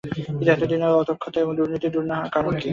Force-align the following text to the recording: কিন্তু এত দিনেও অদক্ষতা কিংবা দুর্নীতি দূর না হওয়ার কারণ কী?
কিন্তু 0.27 0.49
এত 0.51 0.63
দিনেও 0.71 0.99
অদক্ষতা 1.01 1.37
কিংবা 1.37 1.57
দুর্নীতি 1.59 1.87
দূর 1.93 2.05
না 2.05 2.15
হওয়ার 2.15 2.31
কারণ 2.35 2.53
কী? 2.53 2.69